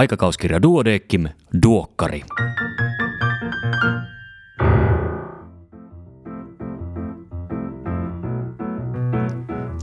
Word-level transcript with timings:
Aikakauskirja 0.00 0.62
Duodeckim, 0.62 1.28
Duokkari. 1.62 2.22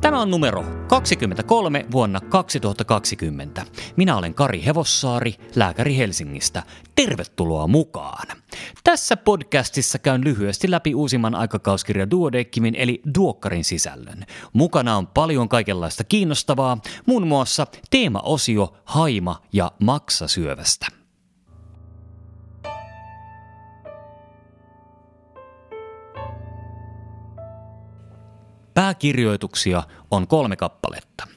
Tämä 0.01 0.21
on 0.21 0.31
numero 0.31 0.63
23 0.87 1.85
vuonna 1.91 2.19
2020. 2.21 3.65
Minä 3.95 4.17
olen 4.17 4.33
Kari 4.33 4.65
Hevossaari, 4.65 5.33
lääkäri 5.55 5.97
Helsingistä. 5.97 6.63
Tervetuloa 6.95 7.67
mukaan! 7.67 8.37
Tässä 8.87 9.17
podcastissa 9.17 9.99
käyn 9.99 10.23
lyhyesti 10.23 10.71
läpi 10.71 10.95
uusimman 10.95 11.35
aikakauskirja 11.35 12.11
Duodeckimin 12.11 12.75
eli 12.75 13.01
Duokkarin 13.17 13.63
sisällön. 13.63 14.25
Mukana 14.53 14.97
on 14.97 15.07
paljon 15.07 15.49
kaikenlaista 15.49 16.03
kiinnostavaa, 16.03 16.77
muun 17.05 17.27
muassa 17.27 17.67
teemaosio 17.89 18.77
Haima 18.85 19.41
ja 19.53 19.71
maksasyövästä. 19.79 20.87
Pääkirjoituksia 28.73 29.83
on 30.11 30.27
kolme 30.27 30.55
kappaletta. 30.55 31.27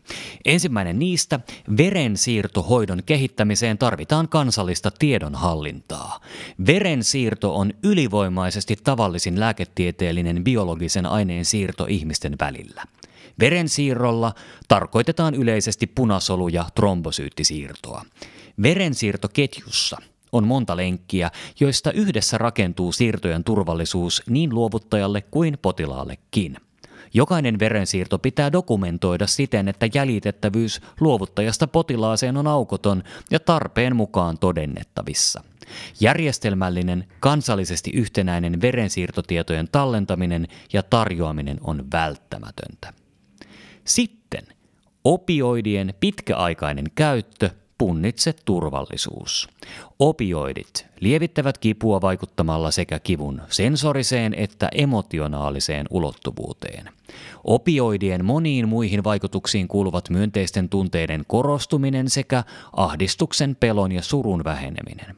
Ensimmäinen 0.44 0.98
niistä, 0.98 1.40
verensiirtohoidon 1.76 3.02
kehittämiseen 3.06 3.78
tarvitaan 3.78 4.28
kansallista 4.28 4.90
tiedonhallintaa. 4.90 6.20
Verensiirto 6.66 7.56
on 7.56 7.72
ylivoimaisesti 7.82 8.76
tavallisin 8.84 9.40
lääketieteellinen 9.40 10.44
biologisen 10.44 11.06
aineen 11.06 11.44
siirto 11.44 11.86
ihmisten 11.88 12.36
välillä. 12.40 12.82
Verensiirrolla 13.40 14.34
tarkoitetaan 14.68 15.34
yleisesti 15.34 15.86
punasolu- 15.86 16.48
ja 16.48 16.64
trombosyyttisiirtoa. 16.74 18.04
Verensiirtoketjussa 18.62 19.96
on 20.32 20.46
monta 20.46 20.76
lenkkiä, 20.76 21.30
joista 21.60 21.92
yhdessä 21.92 22.38
rakentuu 22.38 22.92
siirtojen 22.92 23.44
turvallisuus 23.44 24.22
niin 24.28 24.54
luovuttajalle 24.54 25.20
kuin 25.20 25.58
potilaallekin– 25.62 26.56
Jokainen 27.14 27.58
verensiirto 27.58 28.18
pitää 28.18 28.52
dokumentoida 28.52 29.26
siten, 29.26 29.68
että 29.68 29.88
jäljitettävyys 29.94 30.80
luovuttajasta 31.00 31.66
potilaaseen 31.66 32.36
on 32.36 32.46
aukoton 32.46 33.02
ja 33.30 33.40
tarpeen 33.40 33.96
mukaan 33.96 34.38
todennettavissa. 34.38 35.42
Järjestelmällinen, 36.00 37.04
kansallisesti 37.20 37.90
yhtenäinen 37.90 38.60
verensiirtotietojen 38.60 39.68
tallentaminen 39.72 40.48
ja 40.72 40.82
tarjoaminen 40.82 41.58
on 41.60 41.84
välttämätöntä. 41.92 42.92
Sitten 43.84 44.42
opioidien 45.04 45.94
pitkäaikainen 46.00 46.86
käyttö 46.94 47.50
Punnitse 47.80 48.34
turvallisuus. 48.44 49.48
Opioidit 49.98 50.86
lievittävät 51.00 51.58
kipua 51.58 52.00
vaikuttamalla 52.00 52.70
sekä 52.70 52.98
kivun 52.98 53.42
sensoriseen 53.48 54.34
että 54.34 54.68
emotionaaliseen 54.74 55.86
ulottuvuuteen. 55.90 56.90
Opioidien 57.44 58.24
moniin 58.24 58.68
muihin 58.68 59.04
vaikutuksiin 59.04 59.68
kuuluvat 59.68 60.10
myönteisten 60.10 60.68
tunteiden 60.68 61.24
korostuminen 61.26 62.10
sekä 62.10 62.44
ahdistuksen, 62.76 63.56
pelon 63.60 63.92
ja 63.92 64.02
surun 64.02 64.44
väheneminen. 64.44 65.16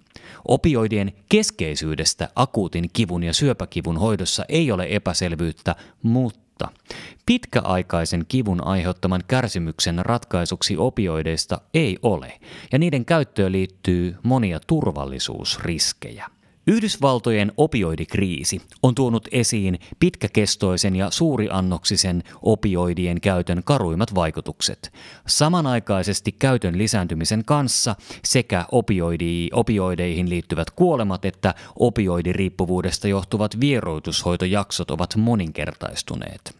Opioidien 0.48 1.12
keskeisyydestä 1.28 2.28
akuutin 2.36 2.90
kivun 2.92 3.22
ja 3.22 3.32
syöpäkivun 3.32 3.98
hoidossa 3.98 4.44
ei 4.48 4.72
ole 4.72 4.86
epäselvyyttä, 4.90 5.76
mutta 6.02 6.41
mutta 6.62 6.94
pitkäaikaisen 7.26 8.24
kivun 8.28 8.66
aiheuttaman 8.66 9.22
kärsimyksen 9.28 10.06
ratkaisuksi 10.06 10.76
opioideista 10.76 11.60
ei 11.74 11.98
ole, 12.02 12.40
ja 12.72 12.78
niiden 12.78 13.04
käyttöön 13.04 13.52
liittyy 13.52 14.16
monia 14.22 14.60
turvallisuusriskejä. 14.66 16.26
Yhdysvaltojen 16.66 17.52
opioidikriisi 17.56 18.60
on 18.82 18.94
tuonut 18.94 19.28
esiin 19.32 19.78
pitkäkestoisen 19.98 20.96
ja 20.96 21.10
suuriannoksisen 21.10 22.22
opioidien 22.42 23.20
käytön 23.20 23.62
karuimmat 23.64 24.14
vaikutukset. 24.14 24.92
Samanaikaisesti 25.26 26.32
käytön 26.32 26.78
lisääntymisen 26.78 27.44
kanssa 27.44 27.94
sekä 28.24 28.64
opioidi, 28.72 29.48
opioideihin 29.52 30.28
liittyvät 30.28 30.70
kuolemat 30.70 31.24
että 31.24 31.54
opioidiriippuvuudesta 31.78 33.08
johtuvat 33.08 33.60
vieroitushoitojaksot 33.60 34.90
ovat 34.90 35.16
moninkertaistuneet. 35.16 36.56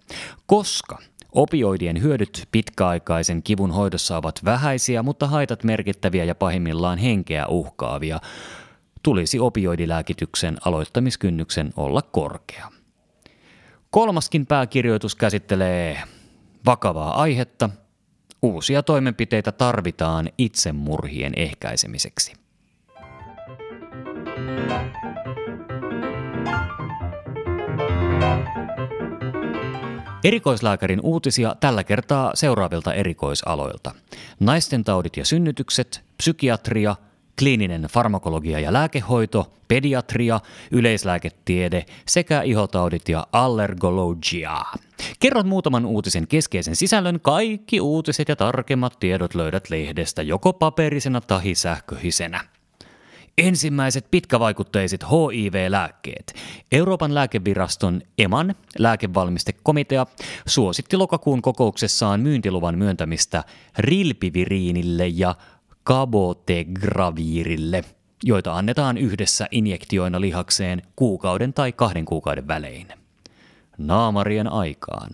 Koska 0.47 0.99
Opioidien 1.35 2.03
hyödyt 2.03 2.49
pitkäaikaisen 2.53 3.43
kivun 3.43 3.71
hoidossa 3.71 4.17
ovat 4.17 4.41
vähäisiä, 4.45 5.03
mutta 5.03 5.27
haitat 5.27 5.65
merkittäviä 5.65 6.25
ja 6.25 6.35
pahimmillaan 6.35 6.99
henkeä 6.99 7.47
uhkaavia 7.47 8.21
tulisi 9.03 9.41
opioidilääkityksen 9.41 10.57
aloittamiskynnyksen 10.65 11.73
olla 11.77 12.03
korkea. 12.03 12.69
Kolmaskin 13.91 14.47
pääkirjoitus 14.47 15.15
käsittelee 15.15 16.03
vakavaa 16.67 17.21
aihetta. 17.23 17.71
Uusia 18.43 18.83
toimenpiteitä 18.83 19.53
tarvitaan 19.53 20.29
itsemurhien 20.39 21.33
ehkäisemiseksi. 21.37 22.33
Erikoislääkärin 30.25 31.01
uutisia 31.03 31.57
tällä 31.61 31.85
kertaa 31.85 32.31
seuraavilta 32.35 32.95
erikoisaloilta. 32.95 33.95
Naisten 34.41 34.85
taudit 34.85 35.17
ja 35.17 35.25
synnytykset, 35.25 36.05
psykiatria– 36.19 36.97
kliininen 37.39 37.83
farmakologia 37.83 38.61
ja 38.61 38.73
lääkehoito, 38.73 39.53
pediatria, 39.69 40.41
yleislääketiede 40.71 41.85
sekä 42.07 42.43
ihotaudit 42.43 43.09
ja 43.09 43.27
allergologia. 43.33 44.61
Kerrot 45.21 45.47
muutaman 45.47 45.87
uutisen 45.87 46.27
keskeisen 46.27 46.77
sisällön. 46.77 47.21
Kaikki 47.21 47.81
uutiset 47.81 48.29
ja 48.29 48.37
tarkemmat 48.37 48.97
tiedot 49.01 49.35
löydät 49.35 49.71
lehdestä 49.71 50.23
joko 50.23 50.53
paperisena 50.53 51.21
tai 51.21 51.55
sähköisenä. 51.55 52.41
Ensimmäiset 53.39 54.07
pitkävaikutteiset 54.11 55.05
HIV-lääkkeet. 55.05 56.35
Euroopan 56.73 57.15
lääkeviraston 57.15 58.03
EMAN 58.19 58.55
lääkevalmistekomitea 58.79 60.07
suositti 60.47 60.97
lokakuun 60.97 61.43
kokouksessaan 61.43 62.21
myyntiluvan 62.21 62.79
myöntämistä 62.79 63.45
rilpiviriinille 63.79 65.09
ja 65.09 65.35
kabotegraviirille, 65.85 67.85
joita 68.25 68.55
annetaan 68.55 68.99
yhdessä 68.99 69.47
injektioina 69.51 70.21
lihakseen 70.21 70.83
kuukauden 70.97 71.53
tai 71.53 71.73
kahden 71.73 72.05
kuukauden 72.05 72.49
välein. 72.49 72.89
Naamarien 73.79 74.53
aikaan. 74.53 75.11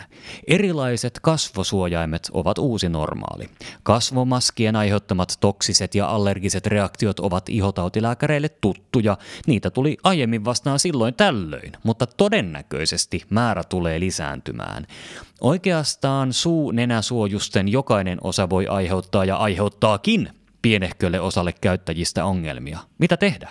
Erilaiset 0.46 1.18
kasvosuojaimet 1.22 2.30
ovat 2.32 2.58
uusi 2.58 2.88
normaali. 2.88 3.50
Kasvomaskien 3.82 4.76
aiheuttamat 4.76 5.36
toksiset 5.40 5.94
ja 5.94 6.08
allergiset 6.08 6.66
reaktiot 6.66 7.20
ovat 7.20 7.48
ihotautilääkäreille 7.48 8.48
tuttuja. 8.48 9.18
Niitä 9.46 9.70
tuli 9.70 9.96
aiemmin 10.04 10.44
vastaan 10.44 10.78
silloin 10.78 11.14
tällöin, 11.14 11.72
mutta 11.82 12.06
todennäköisesti 12.06 13.22
määrä 13.30 13.64
tulee 13.64 14.00
lisääntymään. 14.00 14.86
Oikeastaan 15.40 16.32
suu-nenäsuojusten 16.32 17.68
jokainen 17.68 18.18
osa 18.22 18.50
voi 18.50 18.66
aiheuttaa 18.66 19.24
ja 19.24 19.36
aiheuttaakin 19.36 20.28
pienehkölle 20.62 21.20
osalle 21.20 21.52
käyttäjistä 21.52 22.24
ongelmia. 22.24 22.78
Mitä 22.98 23.16
tehdä? 23.16 23.50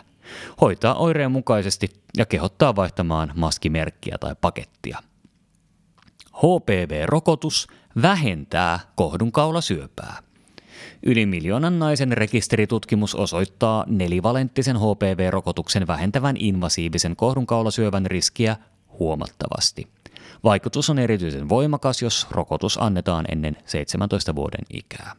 Hoitaa 0.62 0.96
oireen 0.96 1.32
mukaisesti 1.32 1.90
ja 2.18 2.26
kehottaa 2.26 2.76
vaihtamaan 2.76 3.32
maskimerkkiä 3.36 4.18
tai 4.20 4.36
pakettia. 4.42 5.00
HPV-rokotus 6.38 7.68
vähentää 8.02 8.80
kohdunkaulasyöpää. 8.96 10.18
Yli 11.04 11.26
miljoonan 11.26 11.80
naisen 11.80 12.12
rekisteritutkimus 12.12 13.16
osoittaa 13.16 13.86
nelivalenttisen 13.88 14.78
HPV-rokotuksen 14.78 15.88
vähentävän 15.88 16.36
invasiivisen 16.40 17.16
kohdunkaulasyövän 17.16 18.06
riskiä 18.06 18.58
huomattavasti. 19.00 19.88
Vaikutus 20.44 20.90
on 20.90 21.00
erityisen 21.00 21.50
voimakas, 21.50 22.02
jos 22.02 22.28
rokotus 22.32 22.78
annetaan 22.82 23.26
ennen 23.32 23.58
17 23.66 24.36
vuoden 24.36 24.66
ikää. 24.74 25.16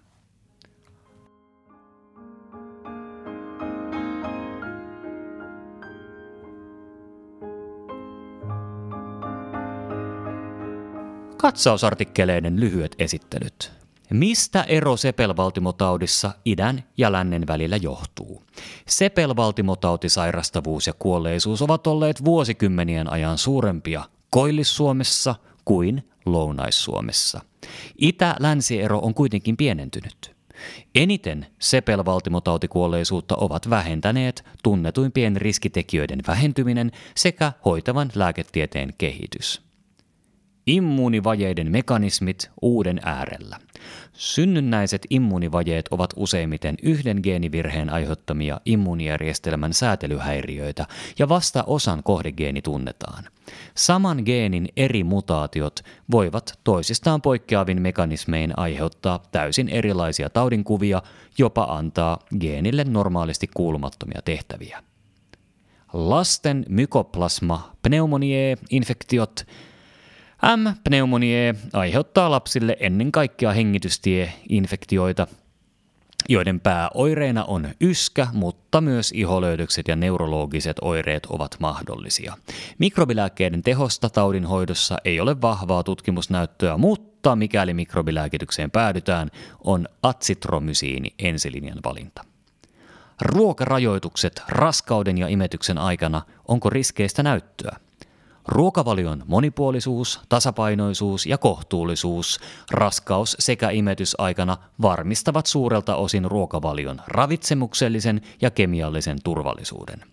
Katsausartikkeleiden 11.39 12.61
lyhyet 12.61 12.95
esittelyt. 12.99 13.73
Mistä 14.11 14.63
ero 14.63 14.97
sepelvaltimotaudissa 14.97 16.31
idän 16.45 16.85
ja 16.97 17.13
lännen 17.13 17.47
välillä 17.47 17.77
johtuu? 17.77 18.43
Sepelvaltimotautisairastavuus 18.87 20.87
ja 20.87 20.93
kuolleisuus 20.99 21.63
ovat 21.63 21.87
olleet 21.87 22.25
vuosikymmenien 22.25 23.13
ajan 23.13 23.39
suurempia 23.39 24.05
Koillis-Suomessa 24.31 25.35
kuin 25.65 26.09
Lounais-Suomessa. 26.27 27.41
Itä-länsiero 27.99 28.99
on 28.99 29.15
kuitenkin 29.15 29.57
pienentynyt. 29.57 30.37
Eniten 30.95 31.47
sepelvaltimotautikuolleisuutta 31.59 33.37
ovat 33.37 33.71
vähentäneet 33.71 34.45
tunnetuimpien 34.63 35.37
riskitekijöiden 35.37 36.21
vähentyminen 36.27 36.93
sekä 37.17 37.53
hoitavan 37.65 38.11
lääketieteen 38.15 38.95
kehitys. 38.99 39.68
Immuunivajeiden 40.69 41.71
mekanismit 41.71 42.51
uuden 42.63 43.01
äärellä. 43.05 43.57
Synnynnäiset 44.13 45.07
immuunivajeet 45.11 45.89
ovat 45.91 46.11
useimmiten 46.17 46.75
yhden 46.83 47.21
geenivirheen 47.23 47.91
aiheuttamia 47.91 48.61
immuunijärjestelmän 48.65 49.75
säätelyhäiriöitä 49.75 50.87
ja 51.19 51.29
vasta 51.29 51.65
osan 51.67 52.03
kohdegeeni 52.03 52.63
tunnetaan. 52.63 53.25
Saman 53.75 54.23
geenin 54.25 54.69
eri 54.77 55.05
mutaatiot 55.05 55.81
voivat 56.11 56.59
toisistaan 56.65 57.23
poikkeavin 57.23 57.83
mekanismein 57.83 58.59
aiheuttaa 58.59 59.23
täysin 59.31 59.69
erilaisia 59.69 60.31
taudinkuvia, 60.31 61.03
jopa 61.39 61.63
antaa 61.63 62.19
geenille 62.41 62.85
normaalisti 62.85 63.47
kuulumattomia 63.55 64.21
tehtäviä. 64.25 64.83
Lasten 65.93 66.67
mykoplasma 66.69 67.73
pneumoniae-infektiot 67.83 69.47
M-pneumoniae 70.43 71.55
aiheuttaa 71.73 72.31
lapsille 72.31 72.77
ennen 72.81 73.13
kaikkea 73.13 73.53
hengitystieinfektioita, 73.53 75.27
joiden 76.29 76.61
pääoireena 76.61 77.45
on 77.45 77.69
yskä, 77.81 78.27
mutta 78.33 78.81
myös 78.81 79.13
iholöydökset 79.15 79.89
ja 79.89 79.97
neurologiset 79.97 80.77
oireet 80.83 81.27
ovat 81.27 81.57
mahdollisia. 81.61 82.35
Mikrobilääkkeiden 82.79 83.63
tehosta 83.63 84.11
taudin 84.11 84.47
hoidossa 84.47 84.97
ei 85.05 85.21
ole 85.21 85.41
vahvaa 85.41 85.83
tutkimusnäyttöä, 85.83 86.77
mutta 86.77 87.37
mikäli 87.37 87.75
mikrobilääkitykseen 87.75 88.71
päädytään, 88.71 89.31
on 89.65 89.89
atsitromysiini 90.03 91.15
ensilinjan 91.19 91.79
valinta. 91.85 92.25
Ruokarajoitukset 93.23 94.43
raskauden 94.49 95.19
ja 95.19 95.29
imetyksen 95.29 95.79
aikana, 95.79 96.23
onko 96.49 96.71
riskeistä 96.71 97.23
näyttöä? 97.23 97.77
Ruokavalion 98.49 99.23
monipuolisuus, 99.27 100.21
tasapainoisuus 100.29 101.27
ja 101.27 101.39
kohtuullisuus 101.39 102.41
raskaus- 102.71 103.37
sekä 103.39 103.71
imetysaikana 103.71 104.57
varmistavat 104.83 105.47
suurelta 105.47 105.97
osin 105.97 106.25
ruokavalion 106.25 107.01
ravitsemuksellisen 107.07 108.21
ja 108.41 108.51
kemiallisen 108.51 109.19
turvallisuuden. 109.25 110.05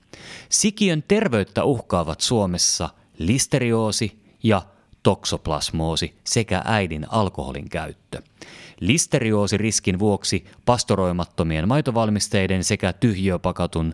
Sikiön 0.49 1.03
terveyttä 1.07 1.63
uhkaavat 1.63 2.21
Suomessa 2.21 2.89
listerioosi 3.17 4.19
ja 4.43 4.61
toksoplasmoosi 5.03 6.15
sekä 6.23 6.61
äidin 6.65 7.05
alkoholin 7.09 7.69
käyttö. 7.69 8.21
Listerioosi-riskin 8.79 9.99
vuoksi 9.99 10.45
pastoroimattomien 10.65 11.67
maitovalmisteiden 11.67 12.63
sekä 12.63 12.93
tyhjöpakatun, 12.93 13.93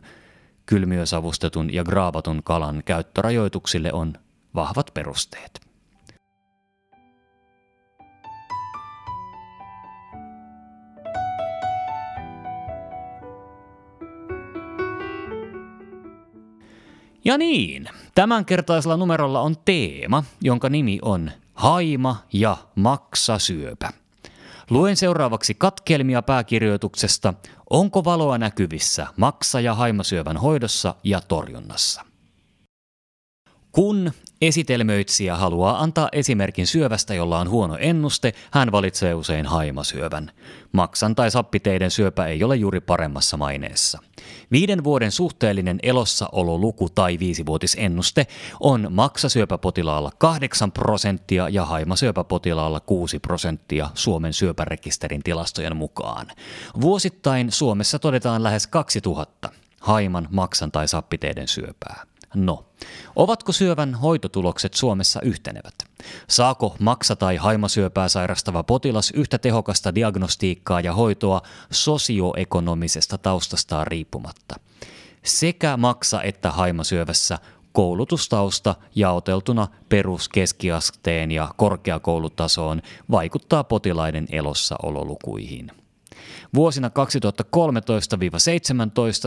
kylmiösavustetun 0.65 1.73
ja 1.73 1.83
graavatun 1.83 2.41
kalan 2.43 2.81
käyttörajoituksille 2.85 3.93
on 3.93 4.13
vahvat 4.55 4.91
perusteet. 4.93 5.61
Ja 17.25 17.37
niin, 17.37 17.89
tämänkertaisella 18.15 18.97
numerolla 18.97 19.41
on 19.41 19.55
teema, 19.65 20.23
jonka 20.41 20.69
nimi 20.69 20.99
on 21.01 21.31
Haima 21.53 22.15
ja 22.33 22.57
maksasyöpä. 22.75 23.89
Luen 24.69 24.97
seuraavaksi 24.97 25.53
katkelmia 25.53 26.21
pääkirjoituksesta 26.21 27.33
Onko 27.69 28.03
valoa 28.03 28.37
näkyvissä 28.37 29.07
maksa- 29.17 29.59
ja 29.59 29.75
haimasyövän 29.75 30.37
hoidossa 30.37 30.95
ja 31.03 31.21
torjunnassa? 31.21 32.10
Kun 33.71 34.11
esitelmöitsijä 34.41 35.35
haluaa 35.35 35.81
antaa 35.81 36.09
esimerkin 36.11 36.67
syövästä, 36.67 37.13
jolla 37.13 37.39
on 37.39 37.49
huono 37.49 37.77
ennuste, 37.79 38.33
hän 38.51 38.71
valitsee 38.71 39.13
usein 39.13 39.45
haimasyövän. 39.45 40.31
Maksan 40.71 41.15
tai 41.15 41.31
sappiteiden 41.31 41.91
syöpä 41.91 42.25
ei 42.25 42.43
ole 42.43 42.55
juuri 42.55 42.79
paremmassa 42.79 43.37
maineessa. 43.37 43.99
Viiden 44.51 44.83
vuoden 44.83 45.11
suhteellinen 45.11 45.79
elossaololuku 45.83 46.89
tai 46.89 47.19
viisivuotisennuste 47.19 48.27
on 48.59 48.87
maksasyöpäpotilaalla 48.89 50.11
8 50.17 50.71
prosenttia 50.71 51.49
ja 51.49 51.65
haimasyöpäpotilaalla 51.65 52.79
6 52.79 53.19
prosenttia 53.19 53.89
Suomen 53.93 54.33
syöpärekisterin 54.33 55.23
tilastojen 55.23 55.77
mukaan. 55.77 56.27
Vuosittain 56.81 57.51
Suomessa 57.51 57.99
todetaan 57.99 58.43
lähes 58.43 58.67
2000 58.67 59.49
haiman, 59.81 60.27
maksan 60.31 60.71
tai 60.71 60.87
sappiteiden 60.87 61.47
syöpää. 61.47 62.10
No, 62.35 62.65
ovatko 63.15 63.51
syövän 63.51 63.95
hoitotulokset 63.95 64.73
Suomessa 64.73 65.21
yhtenevät? 65.21 65.73
Saako 66.27 66.75
maksa- 66.79 67.15
tai 67.15 67.35
haimasyöpää 67.35 68.09
sairastava 68.09 68.63
potilas 68.63 69.11
yhtä 69.11 69.37
tehokasta 69.37 69.95
diagnostiikkaa 69.95 70.81
ja 70.81 70.93
hoitoa 70.93 71.41
sosioekonomisesta 71.71 73.17
taustastaan 73.17 73.87
riippumatta? 73.87 74.55
Sekä 75.23 75.77
maksa- 75.77 76.23
että 76.23 76.51
haimasyövässä 76.51 77.39
koulutustausta 77.71 78.75
jaoteltuna 78.95 79.67
perus-, 79.89 80.29
keskiasteen 80.29 81.31
ja 81.31 81.53
korkeakoulutasoon 81.57 82.81
vaikuttaa 83.11 83.63
potilaiden 83.63 84.27
elossaololukuihin. 84.31 85.80
Vuosina 86.55 86.87
2013-17 86.87 86.91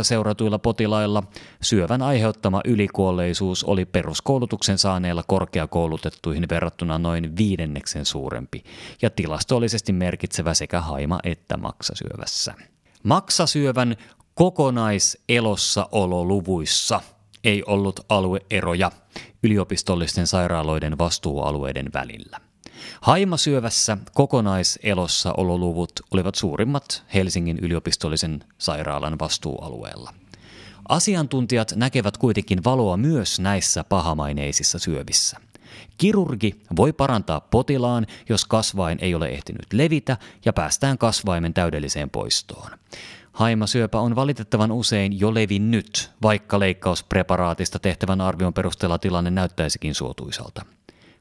seuratuilla 0.02 0.58
potilailla 0.58 1.22
syövän 1.62 2.02
aiheuttama 2.02 2.60
ylikuolleisuus 2.64 3.64
oli 3.64 3.84
peruskoulutuksen 3.84 4.78
saaneilla 4.78 5.24
korkeakoulutettuihin 5.26 6.46
verrattuna 6.50 6.98
noin 6.98 7.36
viidenneksen 7.36 8.04
suurempi 8.04 8.64
ja 9.02 9.10
tilastollisesti 9.10 9.92
merkitsevä 9.92 10.54
sekä 10.54 10.80
haima- 10.80 11.20
että 11.24 11.56
maksasyövässä. 11.56 12.54
Maksasyövän 13.02 13.96
kokonaiselossaololuvuissa 14.34 17.00
ei 17.44 17.62
ollut 17.66 18.00
alueeroja 18.08 18.90
yliopistollisten 19.42 20.26
sairaaloiden 20.26 20.98
vastuualueiden 20.98 21.90
välillä. 21.94 22.40
Haimasyövässä 23.00 23.98
kokonaiselossa 24.14 25.34
ololuvut 25.36 25.92
olivat 26.10 26.34
suurimmat 26.34 27.04
Helsingin 27.14 27.58
yliopistollisen 27.58 28.44
sairaalan 28.58 29.18
vastuualueella. 29.18 30.14
Asiantuntijat 30.88 31.72
näkevät 31.76 32.18
kuitenkin 32.18 32.64
valoa 32.64 32.96
myös 32.96 33.40
näissä 33.40 33.84
pahamaineisissa 33.84 34.78
syövissä. 34.78 35.36
Kirurgi 35.98 36.60
voi 36.76 36.92
parantaa 36.92 37.40
potilaan, 37.40 38.06
jos 38.28 38.44
kasvain 38.44 38.98
ei 39.00 39.14
ole 39.14 39.28
ehtinyt 39.28 39.72
levitä 39.72 40.16
ja 40.44 40.52
päästään 40.52 40.98
kasvaimen 40.98 41.54
täydelliseen 41.54 42.10
poistoon. 42.10 42.70
Haimasyöpä 43.32 44.00
on 44.00 44.16
valitettavan 44.16 44.72
usein 44.72 45.20
jo 45.20 45.34
levinnyt, 45.34 46.10
vaikka 46.22 46.60
leikkauspreparaatista 46.60 47.78
tehtävän 47.78 48.20
arvion 48.20 48.54
perusteella 48.54 48.98
tilanne 48.98 49.30
näyttäisikin 49.30 49.94
suotuisalta. 49.94 50.64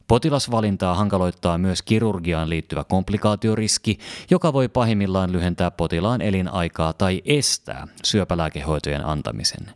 Potilasvalintaa 0.07 0.95
hankaloittaa 0.95 1.57
myös 1.57 1.81
kirurgiaan 1.81 2.49
liittyvä 2.49 2.83
komplikaatioriski, 2.83 3.99
joka 4.29 4.53
voi 4.53 4.69
pahimmillaan 4.69 5.31
lyhentää 5.31 5.71
potilaan 5.71 6.21
elinaikaa 6.21 6.93
tai 6.93 7.21
estää 7.25 7.87
syöpälääkehoitojen 8.03 9.05
antamisen. 9.05 9.71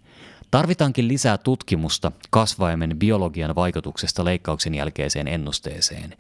Tarvitaankin 0.52 1.08
lisää 1.08 1.38
tutkimusta 1.38 2.12
kasvaimen 2.30 3.00
biologian 3.00 3.56
vaikutuksesta 3.56 4.26
leikkauksen 4.26 4.76
jälkeiseen 4.76 5.28
ennusteeseen. 5.28 6.14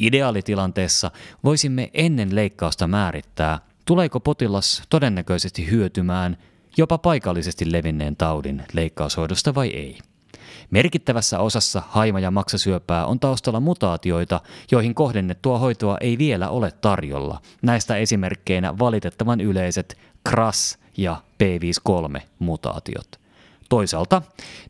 Ideaalitilanteessa 0.00 1.10
voisimme 1.44 1.90
ennen 1.94 2.34
leikkausta 2.34 2.86
määrittää, 2.86 3.58
tuleeko 3.84 4.20
potilas 4.20 4.82
todennäköisesti 4.90 5.70
hyötymään 5.70 6.36
jopa 6.76 6.98
paikallisesti 6.98 7.72
levinneen 7.72 8.16
taudin 8.16 8.62
leikkaushoidosta 8.72 9.54
vai 9.54 9.68
ei. 9.68 9.98
Merkittävässä 10.70 11.38
osassa 11.38 11.82
haima- 11.88 12.20
ja 12.20 12.30
maksasyöpää 12.30 13.06
on 13.06 13.20
taustalla 13.20 13.60
mutaatioita, 13.60 14.40
joihin 14.70 14.94
kohdennettua 14.94 15.58
hoitoa 15.58 15.98
ei 16.00 16.18
vielä 16.18 16.48
ole 16.48 16.72
tarjolla. 16.80 17.40
Näistä 17.62 17.96
esimerkkeinä 17.96 18.78
valitettavan 18.78 19.40
yleiset 19.40 19.98
KRAS 20.28 20.78
ja 20.96 21.22
P53-mutaatiot. 21.42 23.20
Toisaalta 23.68 24.22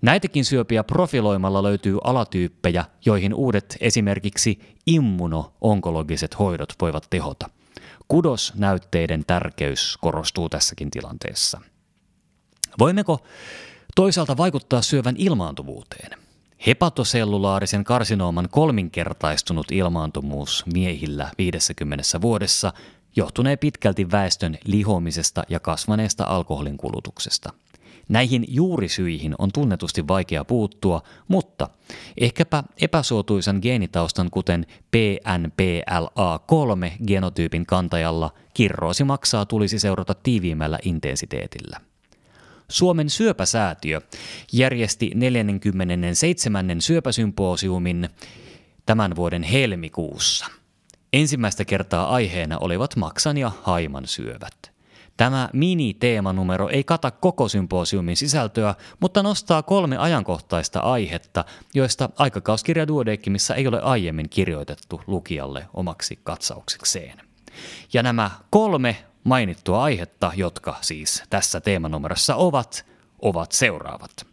näitäkin 0.02 0.44
syöpiä 0.44 0.84
profiloimalla 0.84 1.62
löytyy 1.62 1.98
alatyyppejä, 2.04 2.84
joihin 3.04 3.34
uudet 3.34 3.76
esimerkiksi 3.80 4.76
immuno-onkologiset 4.86 6.38
hoidot 6.38 6.72
voivat 6.80 7.06
tehota. 7.10 7.50
Kudosnäytteiden 8.08 9.24
tärkeys 9.26 9.98
korostuu 10.00 10.48
tässäkin 10.48 10.90
tilanteessa. 10.90 11.60
Voimmeko 12.78 13.20
Toisaalta 13.94 14.36
vaikuttaa 14.36 14.82
syövän 14.82 15.14
ilmaantuvuuteen. 15.18 16.10
Hepatosellulaarisen 16.66 17.84
karsinooman 17.84 18.48
kolminkertaistunut 18.50 19.66
ilmaantuvuus 19.72 20.64
miehillä 20.74 21.30
50 21.38 22.04
vuodessa 22.22 22.72
johtunee 23.16 23.56
pitkälti 23.56 24.10
väestön 24.10 24.58
lihomisesta 24.64 25.42
ja 25.48 25.60
kasvaneesta 25.60 26.24
alkoholin 26.24 26.76
kulutuksesta. 26.76 27.52
Näihin 28.08 28.44
juurisyihin 28.48 29.34
on 29.38 29.50
tunnetusti 29.52 30.08
vaikea 30.08 30.44
puuttua, 30.44 31.02
mutta 31.28 31.68
ehkäpä 32.20 32.64
epäsuotuisan 32.80 33.58
geenitaustan 33.62 34.30
kuten 34.30 34.66
PNPLA3 34.96 36.90
genotyypin 37.06 37.66
kantajalla 37.66 38.30
kirroosi 38.54 39.04
maksaa 39.04 39.46
tulisi 39.46 39.78
seurata 39.78 40.14
tiiviimmällä 40.14 40.78
intensiteetillä. 40.84 41.80
Suomen 42.68 43.10
syöpäsäätiö 43.10 44.00
järjesti 44.52 45.10
47. 45.14 46.80
syöpäsymposiumin 46.80 48.08
tämän 48.86 49.16
vuoden 49.16 49.42
helmikuussa. 49.42 50.46
Ensimmäistä 51.12 51.64
kertaa 51.64 52.14
aiheena 52.14 52.58
olivat 52.58 52.96
maksan 52.96 53.36
ja 53.36 53.52
haiman 53.62 54.06
syövät. 54.06 54.74
Tämä 55.16 55.48
mini-teemanumero 55.52 56.68
ei 56.68 56.84
kata 56.84 57.10
koko 57.10 57.48
symposiumin 57.48 58.16
sisältöä, 58.16 58.74
mutta 59.00 59.22
nostaa 59.22 59.62
kolme 59.62 59.96
ajankohtaista 59.96 60.80
aihetta, 60.80 61.44
joista 61.74 62.08
aikakauskirja 62.16 62.88
Duodecimissa 62.88 63.54
ei 63.54 63.66
ole 63.66 63.80
aiemmin 63.80 64.28
kirjoitettu 64.28 65.00
lukijalle 65.06 65.66
omaksi 65.74 66.18
katsauksekseen. 66.22 67.20
Ja 67.92 68.02
nämä 68.02 68.30
kolme 68.50 68.96
mainittua 69.24 69.82
aihetta, 69.82 70.32
jotka 70.36 70.76
siis 70.80 71.22
tässä 71.30 71.60
teemanumerossa 71.60 72.36
ovat, 72.36 72.86
ovat 73.18 73.52
seuraavat. 73.52 74.26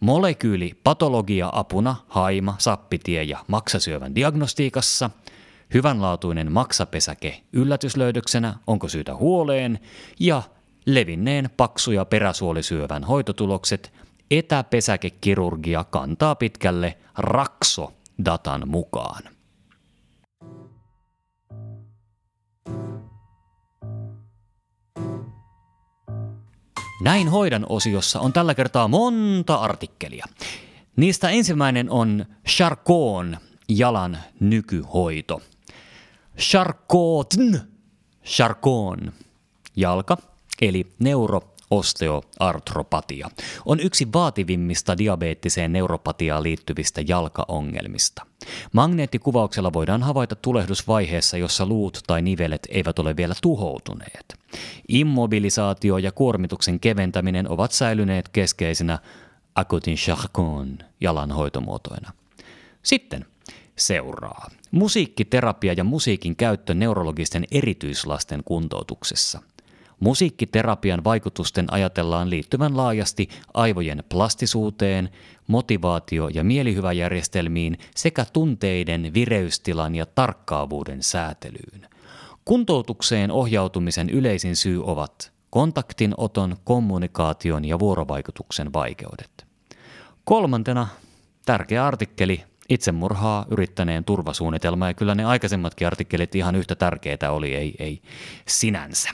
Molekyyli 0.00 0.72
patologia 0.84 1.50
apuna 1.52 1.96
haima, 2.08 2.54
sappitie 2.58 3.22
ja 3.22 3.38
maksasyövän 3.48 4.14
diagnostiikassa, 4.14 5.10
hyvänlaatuinen 5.74 6.52
maksapesäke 6.52 7.42
yllätyslöydöksenä, 7.52 8.54
onko 8.66 8.88
syytä 8.88 9.14
huoleen, 9.14 9.78
ja 10.20 10.42
levinneen 10.86 11.50
paksu- 11.56 11.92
ja 11.92 12.04
peräsuolisyövän 12.04 13.04
hoitotulokset, 13.04 13.92
etäpesäkekirurgia 14.30 15.84
kantaa 15.84 16.34
pitkälle 16.34 16.98
rakso-datan 17.18 18.68
mukaan. 18.68 19.35
Näin 27.06 27.28
hoidan 27.28 27.66
osiossa 27.68 28.20
on 28.20 28.32
tällä 28.32 28.54
kertaa 28.54 28.88
monta 28.88 29.54
artikkelia. 29.54 30.26
Niistä 30.96 31.28
ensimmäinen 31.28 31.90
on 31.90 32.26
Charcon 32.48 33.36
jalan 33.68 34.18
nykyhoito. 34.40 35.42
Charcotn, 36.38 37.58
Charcon, 38.24 39.12
jalka, 39.76 40.16
eli 40.60 40.86
neuroosteoartropatia, 41.70 43.30
on 43.64 43.80
yksi 43.80 44.08
vaativimmista 44.12 44.98
diabeettiseen 44.98 45.72
neuropatiaan 45.72 46.42
liittyvistä 46.42 47.00
jalkaongelmista. 47.08 48.26
Magneettikuvauksella 48.72 49.72
voidaan 49.72 50.02
havaita 50.02 50.36
tulehdusvaiheessa, 50.36 51.36
jossa 51.36 51.66
luut 51.66 52.00
tai 52.06 52.22
nivelet 52.22 52.68
eivät 52.70 52.98
ole 52.98 53.16
vielä 53.16 53.34
tuhoutuneet. 53.42 54.34
Immobilisaatio 54.88 55.98
ja 55.98 56.12
kuormituksen 56.12 56.80
keventäminen 56.80 57.48
ovat 57.48 57.72
säilyneet 57.72 58.28
keskeisinä 58.28 58.98
akutin 59.54 59.96
charcon 59.96 60.78
jalanhoitomuotoina. 61.00 62.12
Sitten 62.82 63.24
seuraa. 63.76 64.50
Musiikkiterapia 64.70 65.72
ja 65.72 65.84
musiikin 65.84 66.36
käyttö 66.36 66.74
neurologisten 66.74 67.44
erityislasten 67.50 68.42
kuntoutuksessa. 68.44 69.42
Musiikkiterapian 70.00 71.04
vaikutusten 71.04 71.72
ajatellaan 71.72 72.30
liittyvän 72.30 72.76
laajasti 72.76 73.28
aivojen 73.54 74.04
plastisuuteen, 74.08 75.08
motivaatio- 75.46 76.28
ja 76.34 76.44
mielihyväjärjestelmiin 76.44 77.78
sekä 77.94 78.24
tunteiden, 78.32 79.14
vireystilan 79.14 79.94
ja 79.94 80.06
tarkkaavuuden 80.06 81.02
säätelyyn– 81.02 81.88
Kuntoutukseen 82.46 83.30
ohjautumisen 83.30 84.10
yleisin 84.10 84.56
syy 84.56 84.82
ovat 84.84 85.32
kontaktinoton, 85.50 86.56
kommunikaation 86.64 87.64
ja 87.64 87.78
vuorovaikutuksen 87.78 88.72
vaikeudet. 88.72 89.46
Kolmantena 90.24 90.88
tärkeä 91.44 91.86
artikkeli 91.86 92.44
itsemurhaa 92.68 93.46
yrittäneen 93.50 94.04
turvasuunnitelma 94.04 94.86
ja 94.86 94.94
kyllä 94.94 95.14
ne 95.14 95.24
aikaisemmatkin 95.24 95.86
artikkelit 95.86 96.34
ihan 96.34 96.54
yhtä 96.54 96.74
tärkeitä 96.74 97.30
oli, 97.30 97.54
ei, 97.54 97.74
ei 97.78 98.02
sinänsä. 98.48 99.10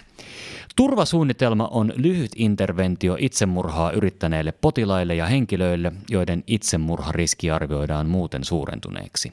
Turvasuunnitelma 0.76 1.68
on 1.68 1.92
lyhyt 1.96 2.30
interventio 2.36 3.16
itsemurhaa 3.20 3.90
yrittäneille 3.90 4.52
potilaille 4.52 5.14
ja 5.14 5.26
henkilöille, 5.26 5.92
joiden 6.10 6.44
itsemurhariski 6.46 7.50
arvioidaan 7.50 8.06
muuten 8.06 8.44
suurentuneeksi. 8.44 9.32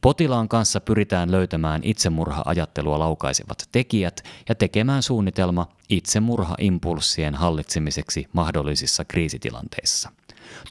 Potilaan 0.00 0.48
kanssa 0.48 0.80
pyritään 0.80 1.30
löytämään 1.30 1.80
itsemurha-ajattelua 1.84 2.98
laukaisevat 2.98 3.68
tekijät 3.72 4.22
ja 4.48 4.54
tekemään 4.54 5.02
suunnitelma 5.02 5.68
itsemurha-impulssien 5.88 7.34
hallitsemiseksi 7.34 8.26
mahdollisissa 8.32 9.04
kriisitilanteissa. 9.04 10.10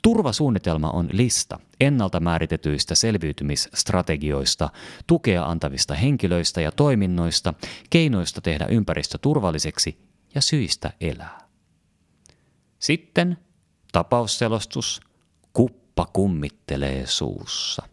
Turvasuunnitelma 0.04 0.90
on 0.90 1.10
lista 1.12 1.60
ennalta 1.80 2.20
määritetyistä 2.20 2.96
selviytymisstrategioista, 2.96 4.70
tukea 5.08 5.46
antavista 5.46 5.96
henkilöistä 5.96 6.62
ja 6.62 6.72
toiminnoista, 6.72 7.54
keinoista 7.90 8.42
tehdä 8.42 8.66
ympäristö 8.66 9.18
turvalliseksi 9.18 9.98
ja 10.36 10.42
syistä 10.42 10.94
elää. 11.02 11.42
Sitten 12.80 13.38
tapausselostus, 13.92 15.02
kuppa 15.54 16.08
kummittelee 16.14 17.06
suussa. 17.06 17.84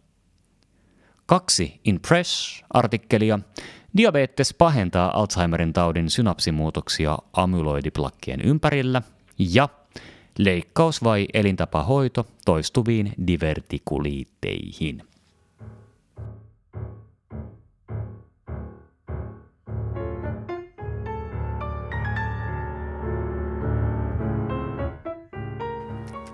Kaksi 1.25 1.81
In 1.85 1.99
Press-artikkelia. 2.07 3.39
Diabetes 3.97 4.53
pahentaa 4.53 5.19
Alzheimerin 5.19 5.73
taudin 5.73 6.09
synapsimuutoksia 6.09 7.17
amyloidiplakkien 7.33 8.41
ympärillä. 8.41 9.01
Ja 9.39 9.69
leikkaus 10.39 11.03
vai 11.03 11.27
elintapahoito 11.33 12.25
toistuviin 12.45 13.13
divertikuliitteihin. 13.27 15.03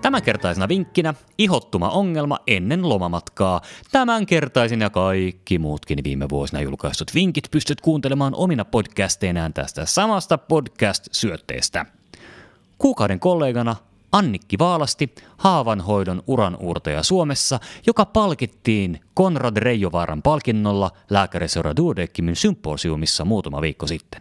Tämänkertaisena 0.02 0.68
vinkkinä 0.68 1.14
ihottuma 1.38 1.90
ongelma 1.90 2.38
ennen 2.46 2.88
lomamatkaa. 2.88 3.60
Tämänkertaisin 3.92 4.80
ja 4.80 4.90
kaikki 4.90 5.58
muutkin 5.58 5.98
viime 6.04 6.28
vuosina 6.28 6.62
julkaistut 6.62 7.14
vinkit 7.14 7.44
pystyt 7.50 7.80
kuuntelemaan 7.80 8.34
omina 8.34 8.64
podcasteinään 8.64 9.52
tästä 9.52 9.86
samasta 9.86 10.38
podcast-syötteestä. 10.38 11.86
Kuukauden 12.78 13.20
kollegana 13.20 13.76
Annikki 14.12 14.58
Vaalasti, 14.58 15.14
haavanhoidon 15.36 16.22
uranuurtaja 16.26 17.02
Suomessa, 17.02 17.60
joka 17.86 18.04
palkittiin 18.04 19.00
Konrad 19.14 19.56
Reijovaaran 19.56 20.22
palkinnolla 20.22 20.90
lääkäriseura 21.10 21.76
Duodeckimin 21.76 22.36
symposiumissa 22.36 23.24
muutama 23.24 23.60
viikko 23.60 23.86
sitten. 23.86 24.20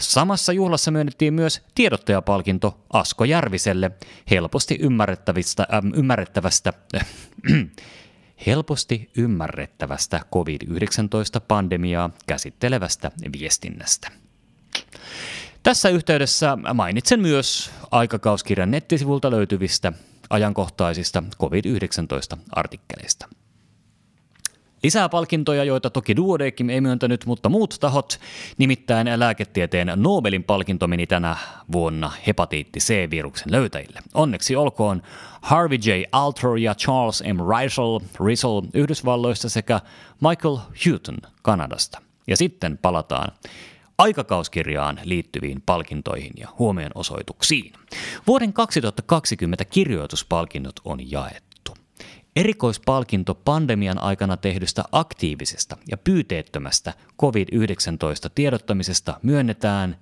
Samassa 0.00 0.52
juhlassa 0.52 0.90
myönnettiin 0.90 1.34
myös 1.34 1.62
tiedottajapalkinto 1.74 2.80
Asko 2.92 3.24
Järviselle 3.24 3.90
helposti 4.30 4.78
ymmärrettävistä, 4.80 5.66
äh, 5.74 5.80
ymmärrettävästä 5.94 6.72
äh, 6.96 7.06
helposti 8.46 9.10
ymmärrettävästä 9.16 10.20
COVID-19-pandemiaa 10.34 12.10
käsittelevästä 12.26 13.10
viestinnästä. 13.38 14.08
Tässä 15.66 15.88
yhteydessä 15.88 16.58
mainitsen 16.74 17.20
myös 17.20 17.70
aikakauskirjan 17.90 18.70
nettisivulta 18.70 19.30
löytyvistä 19.30 19.92
ajankohtaisista 20.30 21.22
COVID-19-artikkeleista. 21.40 23.28
Lisää 24.82 25.08
palkintoja, 25.08 25.64
joita 25.64 25.90
toki 25.90 26.16
Duodeckim 26.16 26.70
ei 26.70 26.80
myöntänyt, 26.80 27.26
mutta 27.26 27.48
muut 27.48 27.76
tahot, 27.80 28.20
nimittäin 28.58 29.08
lääketieteen 29.16 29.92
Nobelin 29.96 30.44
palkinto 30.44 30.86
meni 30.86 31.06
tänä 31.06 31.36
vuonna 31.72 32.12
hepatiitti 32.26 32.80
C-viruksen 32.80 33.52
löytäjille. 33.52 34.00
Onneksi 34.14 34.56
olkoon 34.56 35.02
Harvey 35.40 35.78
J. 35.78 35.90
Alter 36.12 36.56
ja 36.56 36.74
Charles 36.74 37.22
M. 37.22 37.58
Riesel, 37.58 38.00
Riesel 38.26 38.62
Yhdysvalloista 38.74 39.48
sekä 39.48 39.80
Michael 40.20 40.56
Houghton 40.86 41.18
Kanadasta. 41.42 42.02
Ja 42.26 42.36
sitten 42.36 42.78
palataan 42.78 43.32
aikakauskirjaan 43.98 45.00
liittyviin 45.04 45.62
palkintoihin 45.66 46.32
ja 46.36 46.48
huomionosoituksiin. 46.58 47.72
Vuoden 48.26 48.52
2020 48.52 49.64
kirjoituspalkinnot 49.64 50.80
on 50.84 51.10
jaettu. 51.10 51.74
Erikoispalkinto 52.36 53.34
pandemian 53.34 53.98
aikana 53.98 54.36
tehdystä 54.36 54.84
aktiivisesta 54.92 55.76
ja 55.88 55.96
pyyteettömästä 55.96 56.92
COVID-19 57.22 58.30
tiedottamisesta 58.34 59.20
myönnetään 59.22 59.98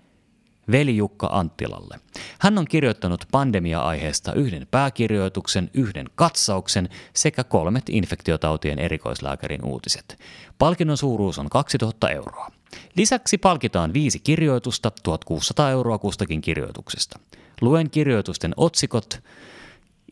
veli 0.73 0.97
Jukka 0.97 1.29
Anttilalle. 1.33 2.01
Hän 2.41 2.59
on 2.59 2.65
kirjoittanut 2.65 3.25
pandemia-aiheesta 3.33 4.33
yhden 4.33 4.67
pääkirjoituksen, 4.71 5.71
yhden 5.75 6.07
katsauksen 6.15 6.89
sekä 7.15 7.45
kolmet 7.45 7.85
infektiotautien 7.89 8.79
erikoislääkärin 8.79 9.65
uutiset. 9.65 10.19
Palkinnon 10.59 10.97
suuruus 10.97 11.39
on 11.39 11.49
2000 11.49 12.11
euroa. 12.11 12.51
Lisäksi 12.97 13.39
palkitaan 13.39 13.93
viisi 13.93 14.19
kirjoitusta, 14.19 14.91
1600 15.03 15.71
euroa 15.71 15.99
kustakin 15.99 16.41
kirjoituksesta. 16.41 17.19
Luen 17.61 17.91
kirjoitusten 17.91 18.55
otsikot 18.57 19.23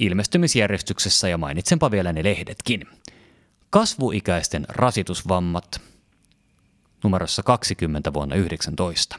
ilmestymisjärjestyksessä 0.01 1.29
ja 1.29 1.39
mainitsenpa 1.39 1.91
vielä 1.91 2.13
ne 2.13 2.25
lehdetkin. 2.25 2.87
Kasvuikäisten 3.71 4.67
rasitusvammat 4.69 5.81
numerossa 7.05 7.43
20 7.43 8.13
vuonna 8.13 8.35
19. 8.35 9.19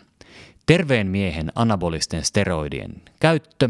Terveen 0.66 1.08
miehen 1.08 1.52
anabolisten 1.56 2.26
steroidien 2.26 3.02
käyttö 3.20 3.70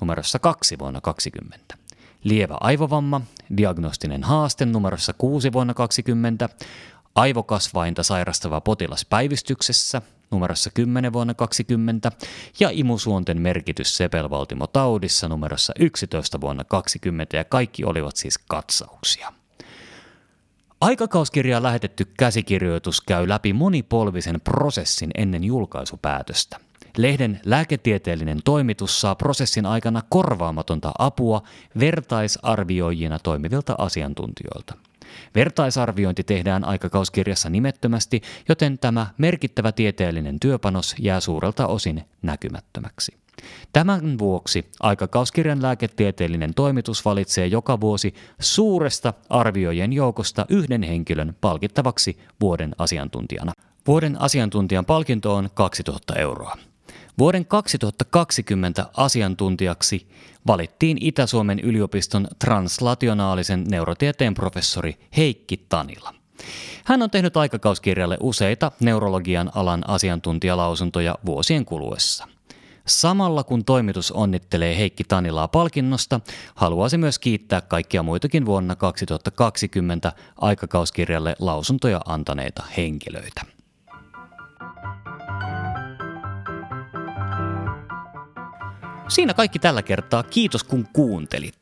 numerossa 0.00 0.38
2 0.38 0.78
vuonna 0.78 1.00
20. 1.00 1.76
Lievä 2.24 2.56
aivovamma, 2.60 3.20
diagnostinen 3.56 4.22
haaste 4.22 4.66
numerossa 4.66 5.12
6 5.12 5.52
vuonna 5.52 5.74
20. 5.74 6.48
Aivokasvainta 7.14 8.02
sairastava 8.02 8.60
potilas 8.60 9.04
päivystyksessä 9.04 10.02
numerossa 10.30 10.70
10 10.74 11.12
vuonna 11.12 11.34
20 11.34 12.12
ja 12.60 12.68
imusuonten 12.72 13.40
merkitys 13.40 13.96
sepelvaltimotaudissa 13.96 15.28
numerossa 15.28 15.72
11 15.78 16.40
vuonna 16.40 16.64
20 16.64 17.36
ja 17.36 17.44
kaikki 17.44 17.84
olivat 17.84 18.16
siis 18.16 18.38
katsauksia. 18.38 19.32
Aikakauskirjaan 20.80 21.62
lähetetty 21.62 22.04
käsikirjoitus 22.18 23.00
käy 23.00 23.28
läpi 23.28 23.52
monipolvisen 23.52 24.40
prosessin 24.40 25.10
ennen 25.14 25.44
julkaisupäätöstä. 25.44 26.60
Lehden 26.96 27.40
lääketieteellinen 27.44 28.40
toimitus 28.44 29.00
saa 29.00 29.14
prosessin 29.14 29.66
aikana 29.66 30.02
korvaamatonta 30.08 30.92
apua 30.98 31.42
vertaisarvioijina 31.80 33.18
toimivilta 33.18 33.74
asiantuntijoilta. 33.78 34.74
Vertaisarviointi 35.34 36.24
tehdään 36.24 36.64
aikakauskirjassa 36.64 37.50
nimettömästi, 37.50 38.22
joten 38.48 38.78
tämä 38.78 39.06
merkittävä 39.18 39.72
tieteellinen 39.72 40.40
työpanos 40.40 40.94
jää 40.98 41.20
suurelta 41.20 41.66
osin 41.66 42.02
näkymättömäksi. 42.22 43.24
Tämän 43.72 44.18
vuoksi 44.18 44.70
aikakauskirjan 44.80 45.62
lääketieteellinen 45.62 46.54
toimitus 46.54 47.04
valitsee 47.04 47.46
joka 47.46 47.80
vuosi 47.80 48.14
suuresta 48.40 49.14
arvioijien 49.28 49.92
joukosta 49.92 50.46
yhden 50.48 50.82
henkilön 50.82 51.36
palkittavaksi 51.40 52.18
vuoden 52.40 52.74
asiantuntijana. 52.78 53.52
Vuoden 53.86 54.20
asiantuntijan 54.20 54.84
palkinto 54.84 55.34
on 55.34 55.48
2000 55.54 56.14
euroa. 56.14 56.56
Vuoden 57.18 57.46
2020 57.46 58.86
asiantuntijaksi 58.96 60.08
valittiin 60.46 60.98
Itä-Suomen 61.00 61.60
yliopiston 61.60 62.28
translationaalisen 62.38 63.64
neurotieteen 63.64 64.34
professori 64.34 64.96
Heikki 65.16 65.56
Tanila. 65.68 66.14
Hän 66.84 67.02
on 67.02 67.10
tehnyt 67.10 67.36
aikakauskirjalle 67.36 68.16
useita 68.20 68.72
neurologian 68.80 69.50
alan 69.54 69.88
asiantuntijalausuntoja 69.88 71.18
vuosien 71.26 71.64
kuluessa. 71.64 72.28
Samalla 72.86 73.44
kun 73.44 73.64
toimitus 73.64 74.12
onnittelee 74.12 74.76
Heikki 74.76 75.04
Tanilaa 75.04 75.48
palkinnosta, 75.48 76.20
haluaisi 76.54 76.98
myös 76.98 77.18
kiittää 77.18 77.60
kaikkia 77.60 78.02
muitakin 78.02 78.46
vuonna 78.46 78.76
2020 78.76 80.12
aikakauskirjalle 80.36 81.36
lausuntoja 81.38 82.00
antaneita 82.06 82.62
henkilöitä. 82.76 83.53
Siinä 89.08 89.34
kaikki 89.34 89.58
tällä 89.58 89.82
kertaa. 89.82 90.22
Kiitos 90.22 90.64
kun 90.64 90.86
kuuntelit. 90.92 91.54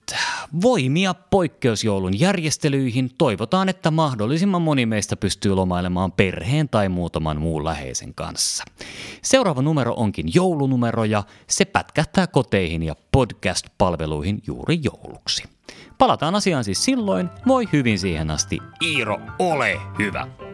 Voimia 0.62 1.14
poikkeusjoulun 1.14 2.20
järjestelyihin. 2.20 3.10
Toivotaan, 3.18 3.68
että 3.68 3.90
mahdollisimman 3.90 4.62
moni 4.62 4.86
meistä 4.86 5.16
pystyy 5.16 5.54
lomailemaan 5.54 6.12
perheen 6.12 6.68
tai 6.68 6.88
muutaman 6.88 7.40
muun 7.40 7.64
läheisen 7.64 8.14
kanssa. 8.14 8.64
Seuraava 9.22 9.62
numero 9.62 9.94
onkin 9.94 10.26
joulunumero 10.34 11.04
ja 11.04 11.22
se 11.46 11.64
pätkähtää 11.64 12.26
koteihin 12.26 12.82
ja 12.82 12.96
podcast-palveluihin 13.12 14.42
juuri 14.46 14.80
jouluksi. 14.82 15.44
Palataan 15.98 16.34
asiaan 16.34 16.64
siis 16.64 16.84
silloin. 16.84 17.28
Voi 17.46 17.68
hyvin 17.72 17.98
siihen 17.98 18.30
asti. 18.30 18.58
Iiro, 18.82 19.20
ole 19.38 19.80
hyvä! 19.98 20.51